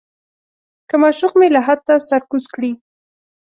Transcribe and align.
که 0.89 0.95
معشوق 1.01 1.33
مې 1.39 1.47
لحد 1.55 1.79
ته 1.87 1.93
سر 2.07 2.21
کوز 2.31 2.45
کړي. 2.55 2.71